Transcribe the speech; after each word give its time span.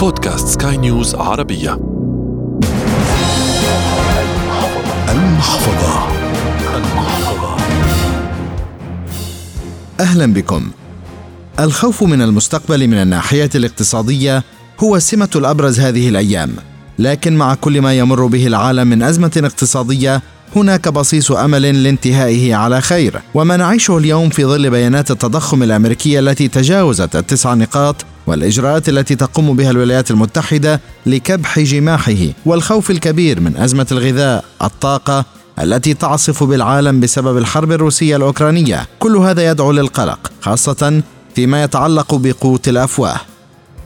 بودكاست 0.00 0.48
سكاي 0.48 0.76
نيوز 0.76 1.14
عربية. 1.14 1.72
المحفظة. 5.08 6.08
المحفظة. 6.76 7.56
أهلا 10.00 10.32
بكم. 10.32 10.70
الخوف 11.58 12.02
من 12.02 12.22
المستقبل 12.22 12.88
من 12.88 12.94
الناحية 12.94 13.50
الاقتصادية 13.54 14.42
هو 14.80 14.96
السمة 14.96 15.30
الأبرز 15.36 15.80
هذه 15.80 16.08
الأيام 16.08 16.50
لكن 16.98 17.36
مع 17.36 17.54
كل 17.54 17.80
ما 17.80 17.98
يمر 17.98 18.26
به 18.26 18.46
العالم 18.46 18.86
من 18.86 19.02
أزمة 19.02 19.42
اقتصادية 19.44 20.22
هناك 20.56 20.88
بصيص 20.88 21.32
أمل 21.32 21.82
لانتهائه 21.82 22.54
على 22.54 22.80
خير 22.80 23.20
وما 23.34 23.56
نعيشه 23.56 23.98
اليوم 23.98 24.28
في 24.28 24.44
ظل 24.44 24.70
بيانات 24.70 25.10
التضخم 25.10 25.62
الأمريكية 25.62 26.20
التي 26.20 26.48
تجاوزت 26.48 27.16
التسع 27.16 27.54
نقاط 27.54 27.96
والإجراءات 28.26 28.88
التي 28.88 29.14
تقوم 29.14 29.56
بها 29.56 29.70
الولايات 29.70 30.10
المتحدة 30.10 30.80
لكبح 31.06 31.58
جماحه 31.58 32.26
والخوف 32.46 32.90
الكبير 32.90 33.40
من 33.40 33.56
أزمة 33.56 33.86
الغذاء 33.92 34.44
الطاقة 34.62 35.24
التي 35.62 35.94
تعصف 35.94 36.44
بالعالم 36.44 37.00
بسبب 37.00 37.38
الحرب 37.38 37.72
الروسية 37.72 38.16
الأوكرانية. 38.16 38.86
كل 38.98 39.16
هذا 39.16 39.50
يدعو 39.50 39.72
للقلق 39.72 40.32
خاصة 40.40 41.02
فيما 41.34 41.62
يتعلق 41.62 42.14
بقوت 42.14 42.68
الأفواه. 42.68 43.20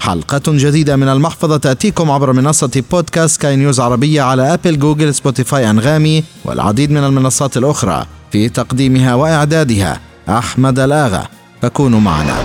حلقة 0.05 0.43
جديدة 0.47 0.97
من 0.97 1.09
المحفظة 1.09 1.57
تأتيكم 1.57 2.11
عبر 2.11 2.33
منصة 2.33 2.83
بودكاست 2.91 3.41
سكاي 3.41 3.57
نيوز 3.57 3.81
عربية 3.81 4.23
على 4.23 4.55
أبل 4.55 4.79
جوجل 4.79 5.15
سبوتيفاي 5.15 5.71
أنغامي 5.71 6.25
والعديد 6.45 6.91
من 6.91 7.05
المنصات 7.05 7.57
الأخرى 7.57 8.07
في 8.33 8.49
تقديمها 8.49 9.15
وإعدادها. 9.15 10.01
أحمد 10.29 10.79
الآغا 10.79 11.27
فكونوا 11.63 12.01
معنا. 12.01 12.37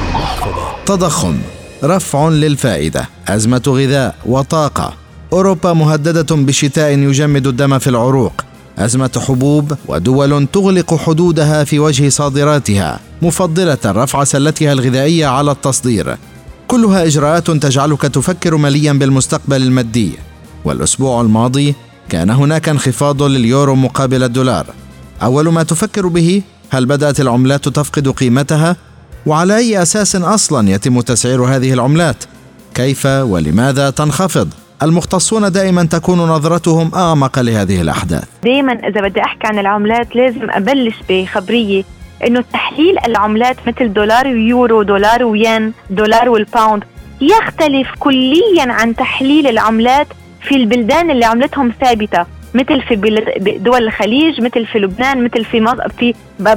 تضخم 0.85 1.37
رفع 1.83 2.29
للفائدة 2.29 3.09
أزمة 3.27 3.63
غذاء 3.67 4.15
وطاقة. 4.25 4.93
أوروبا 5.33 5.73
مهددة 5.73 6.35
بشتاء 6.35 6.91
يجمد 6.91 7.47
الدم 7.47 7.79
في 7.79 7.89
العروق. 7.89 8.33
أزمة 8.77 9.21
حبوب 9.27 9.73
ودول 9.87 10.47
تغلق 10.53 10.95
حدودها 10.95 11.63
في 11.63 11.79
وجه 11.79 12.09
صادراتها. 12.09 12.99
مفضلة 13.21 13.77
رفع 13.85 14.23
سلتها 14.23 14.73
الغذائية 14.73 15.27
على 15.27 15.51
التصدير. 15.51 16.17
كلها 16.69 17.05
إجراءات 17.05 17.51
تجعلك 17.51 18.01
تفكر 18.01 18.57
مليا 18.57 18.93
بالمستقبل 18.93 19.61
المادي. 19.61 20.11
والأسبوع 20.65 21.21
الماضي 21.21 21.75
كان 22.09 22.29
هناك 22.29 22.69
انخفاض 22.69 23.23
لليورو 23.23 23.75
مقابل 23.75 24.23
الدولار. 24.23 24.65
أول 25.23 25.49
ما 25.49 25.63
تفكر 25.63 26.07
به 26.07 26.41
هل 26.69 26.85
بدأت 26.85 27.19
العملات 27.19 27.69
تفقد 27.69 28.07
قيمتها؟ 28.07 28.75
وعلى 29.25 29.57
أي 29.57 29.81
أساس 29.81 30.15
أصلا 30.15 30.69
يتم 30.69 31.01
تسعير 31.01 31.43
هذه 31.43 31.73
العملات؟ 31.73 32.23
كيف 32.73 33.05
ولماذا 33.05 33.89
تنخفض؟ 33.89 34.49
المختصون 34.83 35.51
دائما 35.51 35.83
تكون 35.83 36.19
نظرتهم 36.19 36.91
أعمق 36.95 37.39
لهذه 37.39 37.81
الأحداث. 37.81 38.23
دائما 38.43 38.73
إذا 38.73 39.01
بدي 39.01 39.21
أحكي 39.21 39.47
عن 39.47 39.59
العملات 39.59 40.15
لازم 40.15 40.49
أبلش 40.49 40.95
بخبرية 41.09 41.83
إنه 42.27 42.43
تحليل 42.53 42.99
العملات 43.05 43.57
مثل 43.67 43.93
دولار 43.93 44.27
ويورو 44.27 44.83
دولار 44.83 45.23
وين 45.23 45.73
دولار 45.89 46.29
والباوند 46.29 46.83
يختلف 47.21 47.87
كليا 47.99 48.65
عن 48.67 48.95
تحليل 48.95 49.47
العملات 49.47 50.07
في 50.41 50.55
البلدان 50.55 51.11
اللي 51.11 51.25
عملتهم 51.25 51.71
ثابتة 51.81 52.25
مثل 52.53 52.81
في 52.81 52.95
دول 53.57 53.83
الخليج 53.83 54.41
مثل 54.41 54.65
في 54.65 54.79
لبنان 54.79 55.23
مثل 55.23 55.45
في 55.45 55.61
مصر 55.61 55.89
في 55.89 56.13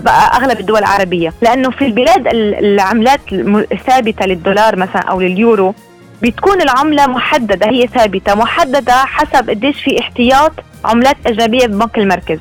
أغلب 0.08 0.60
الدول 0.60 0.78
العربية. 0.78 1.32
لأنه 1.42 1.70
في 1.70 1.86
البلاد 1.86 2.26
العملات 2.26 3.20
ثابتة 3.86 4.26
للدولار 4.26 4.76
مثلا 4.76 5.02
أو 5.02 5.20
لليورو 5.20 5.74
بتكون 6.22 6.60
العملة 6.60 7.06
محددة 7.06 7.66
هي 7.70 7.86
ثابتة 7.86 8.34
محددة 8.34 8.94
حسب 8.94 9.50
قديش 9.50 9.82
في 9.82 10.00
احتياط 10.00 10.52
عملات 10.84 11.16
أجنبية 11.26 11.66
ببنك 11.66 11.98
المركز. 11.98 12.38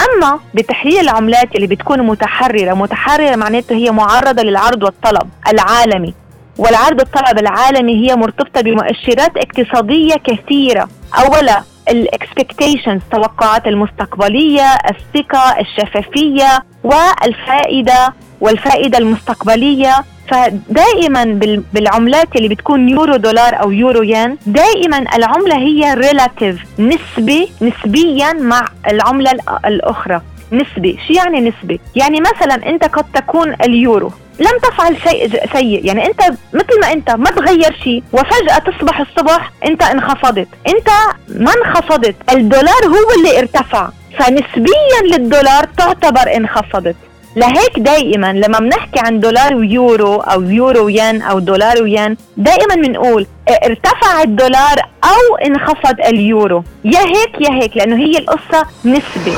أما 0.00 0.40
بتحليل 0.54 0.98
العملات 1.00 1.54
اللي 1.54 1.66
بتكون 1.66 2.02
متحررة 2.02 2.74
متحررة 2.74 3.36
معناته 3.36 3.74
هي 3.76 3.90
معرضة 3.90 4.42
للعرض 4.42 4.82
والطلب 4.82 5.28
العالمي 5.52 6.14
والعرض 6.58 6.98
والطلب 6.98 7.38
العالمي 7.38 8.10
هي 8.10 8.16
مرتبطة 8.16 8.60
بمؤشرات 8.60 9.32
اقتصادية 9.36 10.14
كثيرة. 10.14 10.88
أولا 11.18 11.62
ال 11.88 11.97
expectations 11.97 13.00
توقعات 13.12 13.66
المستقبلية 13.66 14.62
الثقة 14.90 15.60
الشفافية 15.60 16.64
والفائدة 16.84 18.14
والفائدة 18.40 18.98
المستقبلية. 18.98 19.94
فدائما 20.28 21.24
بالعملات 21.72 22.36
اللي 22.36 22.48
بتكون 22.48 22.88
يورو 22.88 23.16
دولار 23.16 23.62
أو 23.62 23.70
يورو 23.70 24.02
ين 24.02 24.36
دائما 24.46 25.04
العملة 25.16 25.56
هي 25.56 25.94
relative 25.94 26.62
نسبه 26.78 27.48
نسبيا 27.62 28.32
مع 28.32 28.64
العملة 28.88 29.30
الأخرى. 29.64 30.20
نسبي 30.52 30.98
شو 31.06 31.12
يعني 31.14 31.40
نسبي؟ 31.40 31.80
يعني 31.94 32.20
مثلا 32.20 32.68
أنت 32.68 32.84
قد 32.84 33.04
تكون 33.14 33.52
اليورو. 33.52 34.12
لم 34.40 34.58
تفعل 34.62 34.96
شيء 35.08 35.30
سيء. 35.52 35.86
يعني 35.86 36.06
أنت 36.06 36.20
مثل 36.52 36.80
ما 36.80 36.92
أنت 36.92 37.10
ما 37.10 37.30
تغير 37.30 37.76
شيء 37.84 38.02
وفجأة 38.12 38.58
تصبح 38.58 39.00
الصبح 39.00 39.50
أنت 39.66 39.82
انخفضت. 39.82 40.48
أنت 40.68 40.88
ما 41.28 41.52
انخفضت. 41.54 42.16
الدولار 42.32 42.86
هو 42.86 43.10
اللي 43.18 43.38
ارتفع. 43.38 43.88
فنسبيا 44.18 45.16
للدولار 45.18 45.64
تعتبر 45.78 46.36
انخفضت. 46.36 46.96
لهيك 47.36 47.78
دائما 47.78 48.32
لما 48.32 48.58
بنحكي 48.58 49.00
عن 49.00 49.20
دولار 49.20 49.54
ويورو 49.54 50.16
أو 50.16 50.42
يورو 50.42 50.84
وين 50.84 51.22
أو 51.22 51.38
دولار 51.38 51.82
وين 51.82 52.16
دائما 52.36 52.74
بنقول 52.74 53.26
ارتفع 53.64 54.22
الدولار 54.22 54.78
أو 55.04 55.36
انخفض 55.46 56.00
اليورو. 56.08 56.64
يا 56.84 57.00
هيك 57.00 57.40
يا 57.40 57.62
هيك 57.62 57.76
لأنه 57.76 57.96
هي 57.96 58.18
القصة 58.18 58.66
نسبه 58.84 59.36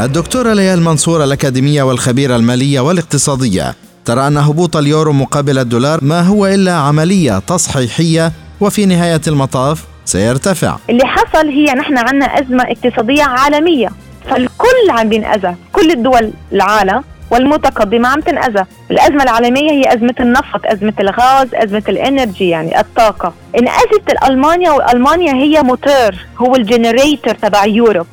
الدكتورة 0.00 0.52
ليال 0.52 0.82
منصور 0.82 1.24
الأكاديمية 1.24 1.82
والخبيرة 1.82 2.36
المالية 2.36 2.80
والاقتصادية 2.80 3.74
ترى 4.04 4.26
أن 4.26 4.36
هبوط 4.36 4.76
اليورو 4.76 5.12
مقابل 5.12 5.58
الدولار 5.58 5.98
ما 6.04 6.20
هو 6.20 6.46
إلا 6.46 6.72
عملية 6.72 7.38
تصحيحية 7.38 8.32
وفي 8.60 8.86
نهاية 8.86 9.20
المطاف 9.26 9.84
سيرتفع. 10.06 10.76
اللي 10.90 11.06
حصل 11.06 11.48
هي 11.48 11.64
نحن 11.64 11.98
عندنا 11.98 12.40
أزمة 12.40 12.64
اقتصادية 12.64 13.22
عالمية. 13.22 13.88
فالكل 14.30 14.90
عم 14.90 15.08
بينأذى. 15.08 15.54
كل 15.72 15.90
الدول 15.90 16.32
العالم 16.52 17.04
والمتقدمة 17.30 18.08
عم 18.08 18.20
تنأذى. 18.20 18.64
الأزمة 18.90 19.22
العالمية 19.22 19.70
هي 19.70 19.94
أزمة 19.94 20.14
النفط 20.20 20.60
أزمة 20.64 20.92
الغاز 21.00 21.54
أزمة 21.54 21.82
ال 21.88 21.97
energy 21.97 22.48
يعني 22.48 22.80
الطاقة. 22.80 23.32
إنأذت 23.58 24.24
ألمانيا 24.28 24.70
وألمانيا 24.70 25.32
هي 25.32 25.62
موتور 25.62 26.14
هو 26.38 26.56
ال 26.56 26.64
generator 26.64 27.34
تبع 27.34 27.64
Europe. 27.64 28.06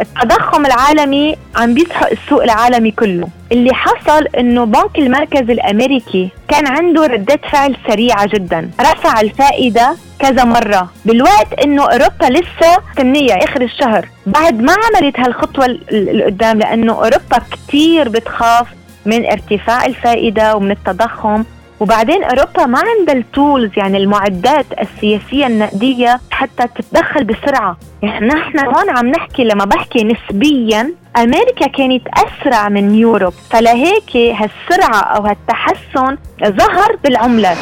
التضخم 0.00 0.66
العالمي 0.66 1.36
عم 1.56 1.74
بيسحق 1.74 2.10
السوق 2.10 2.42
العالمي 2.42 2.90
كله. 2.90 3.28
اللي 3.52 3.74
حصل 3.74 4.26
إنه 4.26 4.64
بنك 4.64 4.98
المركز 4.98 5.50
الأمريكي 5.50 6.28
كان 6.48 6.66
عنده 6.66 7.06
ردة 7.06 7.40
فعل 7.52 7.76
سريعة 7.88 8.26
جدا. 8.26 8.70
رفع 8.80 9.20
الفائدة 9.20 9.96
كذا 10.18 10.44
مرة. 10.44 10.90
بالوقت 11.04 11.52
إنه 11.64 11.82
أوروبا 11.82 12.24
لسه 12.24 12.78
مستنية 12.90 13.34
آخر 13.34 13.62
الشهر. 13.62 14.08
بعد 14.26 14.60
ما 14.60 14.72
عملت 14.72 15.20
هالخطوة 15.20 15.66
القدام 15.92 16.58
لأنه 16.58 16.92
أوروبا 16.92 17.38
كتير 17.50 18.08
بتخاف 18.08 18.66
من 19.06 19.26
ارتفاع 19.26 19.86
الفائدة 19.86 20.56
ومن 20.56 20.70
التضخم. 20.70 21.44
وبعدين 21.80 22.24
أوروبا 22.24 22.66
ما 22.66 22.78
عندها 22.78 23.14
التولز 23.14 23.70
يعني 23.76 23.98
المعدات 23.98 24.66
السياسية 24.80 25.46
النقدية 25.46 26.20
حتى 26.30 26.64
تتدخل 26.74 27.24
بسرعة. 27.24 27.76
يعني 28.02 28.26
نحن 28.26 28.58
هون 28.58 28.90
عم 28.90 29.08
نحكي 29.08 29.44
لما 29.44 29.64
بحكي 29.64 30.04
نسبيا 30.04 30.94
أمريكا 31.16 31.66
كانت 31.66 32.02
أسرع 32.14 32.68
من 32.68 32.94
يوروب. 32.94 33.32
فلهيك 33.50 34.16
هالسرعة 34.16 35.00
أو 35.00 35.26
هالتحسن 35.26 36.16
ظهر 36.44 36.96
بالعملات 37.04 37.56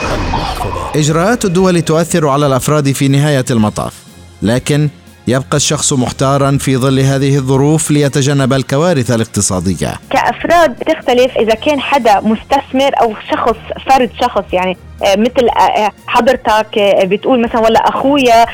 إجراءات 0.97 1.45
الدول 1.45 1.83
تؤثر 1.83 2.29
على 2.29 2.47
الأفراد 2.47 2.93
في 2.93 3.09
نهاية 3.09 3.45
المطاف. 3.51 3.95
لكن 4.43 4.89
يبقى 5.29 5.57
الشخص 5.57 5.93
محتارا 5.93 6.59
في 6.61 6.77
ظل 6.77 7.01
هذه 7.01 7.37
الظروف 7.37 7.91
ليتجنب 7.91 8.53
الكوارث 8.53 9.11
الاقتصادية. 9.11 9.95
كأفراد 10.11 10.75
تختلف 10.75 11.37
إذا 11.39 11.55
كان 11.55 11.81
حدا 11.81 12.21
مستثمر 12.21 12.91
أو 13.01 13.15
شخص 13.31 13.57
فرد 13.87 14.11
شخص 14.21 14.45
يعني 14.53 14.77
آه، 15.05 15.17
مثل 15.17 15.49
آه، 15.49 15.61
آه، 15.61 15.93
حضرتك 16.07 16.69
بتقول 17.05 17.43
مثلا 17.43 17.61
ولا 17.61 17.89
أخويا 17.89 18.47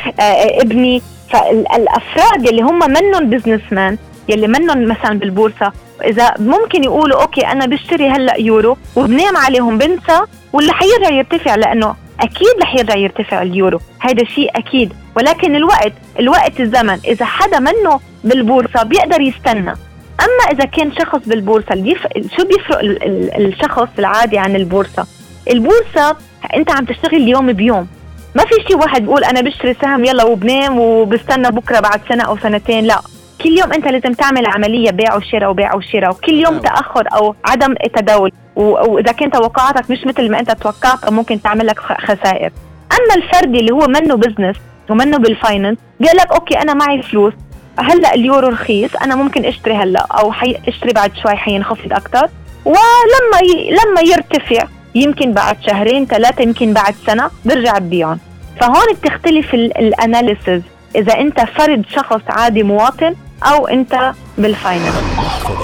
ابني. 0.62 1.02
فالأفراد 1.30 2.48
اللي 2.48 2.62
هم 2.62 2.78
منهم 2.78 3.30
businessman 3.30 3.98
يلي 4.28 4.48
منهم 4.48 4.88
مثلا 4.88 5.18
بالبورصة 5.18 5.72
إذا 6.04 6.34
ممكن 6.38 6.84
يقولوا 6.84 7.22
okay 7.22 7.46
أنا 7.46 7.66
بشتري 7.66 8.08
هلأ 8.08 8.36
يورو 8.36 8.76
وبنام 8.96 9.36
عليهم 9.36 9.78
بنسى 9.78 10.20
واللي 10.52 10.72
حيرجع 10.72 11.10
يرتفع 11.10 11.54
لأنه 11.54 11.94
أكيد 12.20 12.62
رح 12.62 12.74
يرجع 12.74 12.96
يرتفع 12.96 13.42
اليورو. 13.42 13.80
هذا 14.00 14.24
شيء 14.24 14.50
أكيد. 14.58 14.92
ولكن 15.16 15.56
الوقت 15.56 15.92
الوقت 16.18 16.60
الزمن 16.60 16.98
إذا 17.04 17.24
حدا 17.24 17.58
منه 17.58 18.00
بالبورصة 18.24 18.82
بيقدر 18.82 19.20
يستنى. 19.20 19.74
أما 20.20 20.44
إذا 20.52 20.64
كان 20.64 20.92
شخص 20.92 21.18
بالبورصة. 21.26 21.96
شو 22.36 22.44
بيفرق 22.44 22.78
ال... 22.78 23.02
ال... 23.02 23.46
الشخص 23.46 23.88
العادي 23.98 24.38
عن 24.38 24.56
البورصة؟ 24.56 25.06
البورصة 25.50 26.16
أنت 26.54 26.70
عم 26.70 26.84
تشتغل 26.84 27.28
يوم 27.28 27.52
بيوم. 27.52 27.88
ما 28.34 28.44
في 28.44 28.54
شيء 28.68 28.76
واحد 28.76 29.02
بيقول 29.02 29.24
أنا 29.24 29.40
بشتري 29.40 29.74
سهم 29.82 30.04
يلا 30.04 30.24
وبنام 30.24 30.78
وبستنى 30.78 31.50
بكرة 31.50 31.80
بعد 31.80 32.00
سنة 32.08 32.24
أو 32.24 32.36
سنتين 32.38 32.84
لا. 32.84 33.00
كل 33.42 33.58
يوم 33.58 33.72
أنت 33.72 33.88
لازم 33.88 34.12
تعمل 34.12 34.46
عملية 34.46 34.90
بيع 34.90 35.16
وشراء 35.16 35.50
وبيع 35.50 35.74
وشراء 35.74 36.10
وكل 36.10 36.32
يوم 36.32 36.54
نعم. 36.54 36.62
تأخر 36.62 37.08
أو 37.14 37.34
عدم 37.44 37.74
تداول 37.94 38.32
وإذا 38.56 39.12
كنت 39.12 39.36
توقعاتك 39.36 39.90
مش 39.90 40.06
مثل 40.06 40.30
ما 40.30 40.40
أنت 40.40 40.50
توقعت 40.50 41.10
ممكن 41.10 41.42
تعمل 41.42 41.66
لك 41.66 41.78
خسائر. 41.78 42.52
أما 42.92 43.14
الفردي 43.16 43.60
اللي 43.60 43.72
هو 43.72 43.86
منه 43.86 44.16
business 44.16 44.56
ومنه 44.90 45.18
بال 45.18 45.32
finance 45.32 45.78
قال 46.06 46.16
لك 46.16 46.32
okay 46.32 46.58
أنا 46.58 46.74
معي 46.74 47.02
فلوس. 47.02 47.32
هلأ 47.78 48.14
اليورو 48.14 48.48
رخيص 48.48 48.90
أنا 49.02 49.14
ممكن 49.14 49.44
أشتري 49.44 49.74
هلأ 49.74 50.06
أو 50.10 50.32
حي 50.32 50.56
أشتري 50.68 50.92
بعد 50.92 51.12
شوي 51.22 51.36
حينخفض 51.36 51.92
أكثر 51.92 52.28
ولما 52.64 53.38
ي... 53.42 53.70
لما 53.70 54.00
يرتفع 54.00 54.68
يمكن 54.94 55.32
بعد 55.32 55.56
شهرين 55.66 56.06
ثلاثة 56.06 56.42
يمكن 56.42 56.72
بعد 56.72 56.94
سنة 57.06 57.30
برجع 57.44 57.78
ببيعهم 57.78 58.18
فهون 58.60 58.86
بتختلف 58.94 59.54
ال 59.54 59.66
analysis 59.66 60.62
إذا 60.96 61.20
أنت 61.20 61.40
فرد 61.40 61.84
شخص 61.94 62.20
عادي 62.28 62.62
مواطن 62.62 63.14
أو 63.42 63.66
أنت 63.66 64.12
بال 64.38 64.51
finance 64.51 64.94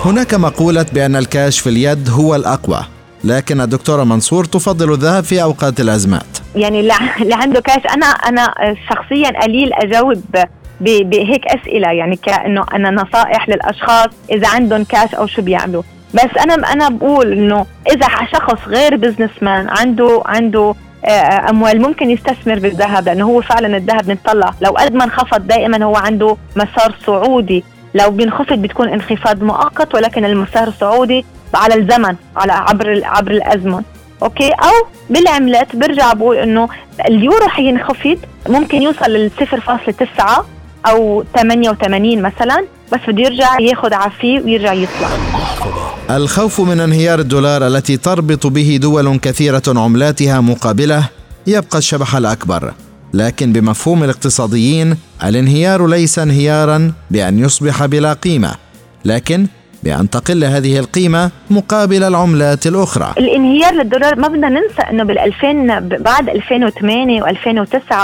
هناك 0.05 0.35
مقولة 0.35 0.87
بأن 0.93 1.17
الكاش 1.17 1.61
في 1.61 1.69
اليد 1.69 2.11
هو 2.11 2.35
الأقوى. 2.35 2.85
لكن 3.25 3.61
الدكتورة 3.61 4.05
منصور 4.05 4.45
تفضل 4.45 4.93
الذهب 4.93 5.25
في 5.25 5.43
أوقات 5.43 5.81
الأزمات. 5.81 6.39
يعني 6.57 6.81
اللي 6.81 7.35
عنده 7.35 7.61
كاش 7.61 7.83
أنا 7.97 8.07
أنا 8.07 8.55
شخصيا 8.91 9.43
قليل 9.43 9.73
أجاوب 9.73 10.23
بهيك 10.81 11.47
أسئلة 11.47 11.93
يعني 11.93 12.17
كأنه 12.17 12.65
أنا 12.75 12.91
نصائح 12.91 13.49
للأشخاص 13.49 14.09
إذا 14.31 14.49
عندهم 14.49 14.85
كاش 14.85 15.15
أو 15.15 15.27
شو 15.27 15.43
بيعملوا. 15.43 15.83
بس 16.15 16.39
أنا 16.41 16.73
أنا 16.73 16.89
بقول 16.89 17.33
إنه 17.33 17.67
إذا 17.93 18.07
شخص 18.33 18.69
غير 18.69 18.97
businessman 18.97 19.69
عنده 19.69 20.23
عنده 20.27 20.75
آه، 21.05 21.51
أموال 21.51 21.83
ممكن 21.83 22.11
يستثمر 22.11 22.59
بالذهب 22.59 23.07
لأنه 23.07 23.25
هو 23.25 23.41
فعلا 23.41 23.77
الذهب 23.77 24.07
بنطلع. 24.07 24.55
لو 24.61 24.71
قد 24.71 24.95
ما 24.95 25.05
انخفض 25.05 25.47
دائما 25.47 25.85
هو 25.85 25.97
عنده 25.97 26.37
مسار 26.57 26.95
صعودي 27.07 27.65
لو 27.95 28.11
بينخفض 28.11 28.59
بتكون 28.59 28.89
انخفاض 28.89 29.43
مؤقت 29.43 29.95
ولكن 29.95 30.25
المسار 30.25 30.69
الصعودي 30.69 31.25
على 31.55 31.75
الزمن 31.75 32.17
على 32.37 32.53
عبر 32.53 33.01
عبر 33.05 33.31
الأزمن. 33.31 33.83
okay؟ 34.23 34.49
أو 34.51 34.87
بالعملات 35.11 35.77
برجع 35.77 36.13
بقول 36.13 36.37
إنه 36.37 36.69
اليورو 37.09 37.49
حينخفض 37.49 38.19
ممكن 38.49 38.83
يوصل 38.83 39.11
ل 39.11 39.31
0.9 39.41 40.45
أو 40.87 41.25
88 41.37 42.23
مثلا 42.23 42.65
بس 42.93 43.01
بده 43.09 43.23
يرجع 43.23 43.61
ياخذ 43.61 43.95
عفيه 43.95 44.41
ويرجع 44.41 44.73
يطلع. 44.73 45.09
الخوف 46.11 46.61
من 46.61 46.81
انهيار 46.81 47.19
الدولار 47.19 47.67
التي 47.67 47.97
تربط 47.97 48.47
به 48.47 48.79
دول 48.83 49.19
كثيرة 49.19 49.63
عملاتها 49.69 50.41
مقابلة 50.41 51.09
يبقى 51.47 51.79
الشبح 51.79 52.17
الأكبر. 52.17 52.73
لكن 53.15 53.53
بمفهوم 53.53 54.05
الاقتصاديين 54.05 54.97
الانهيار 55.25 55.87
ليس 55.87 56.19
انهيارا 56.19 56.93
بأن 57.11 57.39
يصبح 57.39 57.87
بلا 57.87 58.13
قيمة. 58.13 58.55
لكن 59.05 59.47
بأن 59.83 60.11
تقل 60.11 60.45
هذه 60.45 60.79
القيمة 60.79 61.31
مقابل 61.51 62.05
العملات 62.05 62.67
الأخرى. 62.67 63.15
الانهيار 63.19 63.75
للدولار 63.75 64.17
ما 64.17 64.29
بدنا 64.29 64.49
ننسى 64.49 64.83
أنه 64.91 65.05
بال2000 65.05 65.83
بعد 66.03 66.29
2008 66.29 67.23
و2009 67.23 67.95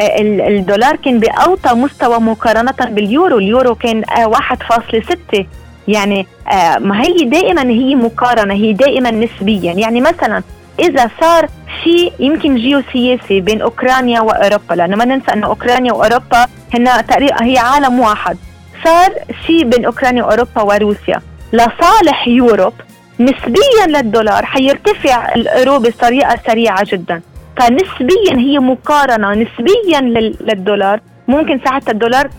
الدولار 0.00 0.96
كان 0.96 1.18
بأوطى 1.18 1.74
مستوى 1.74 2.18
مقارنة 2.20 2.74
باليورو. 2.90 3.38
اليورو 3.38 3.74
كان 3.74 4.02
1.6 4.02 5.38
آه، 5.38 5.46
يعني 5.88 6.26
آه، 6.52 6.78
ما 6.78 7.02
هي 7.02 7.24
دائما 7.24 7.62
هي 7.62 7.94
مقارنة 7.94 8.54
هي 8.54 8.72
دائما 8.72 9.10
نسبيا. 9.10 9.72
يعني 9.72 10.00
مثلا 10.00 10.42
إذا 10.80 11.10
صار 11.20 11.48
شيء 11.84 12.12
يمكن 12.18 12.56
جيوسياسي 12.56 13.40
بين 13.40 13.62
أوكرانيا 13.62 14.20
وأوروبا 14.20 14.74
لأنه 14.74 14.96
ما 14.96 15.04
ننسى 15.04 15.32
أنه 15.32 15.46
أوكرانيا 15.46 15.92
وأوروبا 15.92 16.46
هن 16.74 17.06
تقريبا 17.06 17.44
هي 17.44 17.58
عالم 17.58 18.00
واحد. 18.00 18.36
صار 18.84 19.12
شيء 19.46 19.64
بين 19.64 19.84
أوكرانيا 19.84 20.24
وأوروبا 20.24 20.62
وروسيا. 20.62 21.20
لصالح 21.52 22.28
Europe 22.28 22.72
نسبيا 23.20 23.86
للدولار 23.86 24.44
حيرتفع 24.44 25.34
اليورو 25.34 25.78
بطريقة 25.78 26.38
سريعة 26.46 26.84
جدا. 26.84 27.22
فنسبيا 27.56 28.36
هي 28.36 28.58
مقارنة 28.58 29.34
نسبيا 29.34 30.00
للدولار. 30.40 31.00
ممكن 31.28 31.60
ساعتها 31.64 31.92
الدولار 31.92 32.30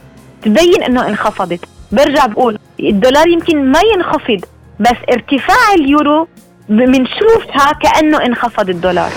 تبين 0.41 0.83
إنه 0.83 1.07
انخفضت. 1.07 1.59
برجع 1.91 2.25
بقول 2.25 2.59
الدولار 2.79 3.27
يمكن 3.27 3.71
ما 3.71 3.79
ينخفض 3.95 4.45
بس 4.79 4.97
ارتفاع 5.09 5.73
اليورو 5.75 6.27
بنشوفها 6.69 7.71
كأنه 7.81 8.25
انخفض 8.25 8.69
الدولار. 8.69 9.11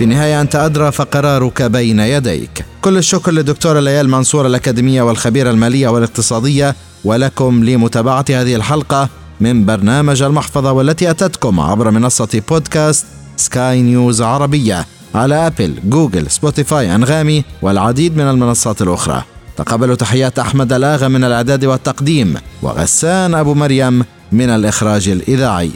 بالنهايه 0.00 0.40
أنت 0.40 0.56
أدرى 0.56 0.92
فقرارك 0.92 1.62
بين 1.62 2.00
يديك. 2.00 2.64
كل 2.82 2.98
الشكر 2.98 3.32
للدكتورة 3.32 3.80
ليال 3.80 4.08
منصور 4.08 4.46
الأكاديمية 4.46 5.02
والخبيرة 5.02 5.50
المالية 5.50 5.88
والاقتصادية 5.88 6.76
ولكم 7.04 7.64
لمتابعة 7.64 8.24
هذه 8.30 8.54
الحلقة 8.54 9.08
من 9.40 9.64
برنامج 9.64 10.22
المحفظة 10.22 10.72
والتي 10.72 11.10
أتتكم 11.10 11.60
عبر 11.60 11.90
منصة 11.90 12.42
بودكاست 12.48 13.06
سكاي 13.36 13.82
نيوز 13.82 14.22
عربية 14.22 14.86
على 15.14 15.46
أبل، 15.46 15.74
جوجل، 15.84 16.30
سبوتيفاي، 16.30 16.94
أنغامي 16.94 17.44
والعديد 17.62 18.16
من 18.16 18.30
المنصات 18.30 18.82
الأخرى. 18.82 19.22
تقبلوا 19.56 19.94
تحيات 19.94 20.38
أحمد 20.38 20.72
الآغا 20.72 21.08
من 21.08 21.24
الإعداد 21.24 21.64
والتقديم 21.64 22.34
وغسان 22.62 23.34
أبو 23.34 23.54
مريم 23.54 24.04
من 24.32 24.50
الإخراج 24.50 25.08
الإذاعي. 25.08 25.70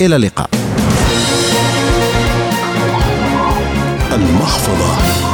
إلى 0.00 0.16
اللقاء. 0.16 0.63
المحفظة. 4.14 5.33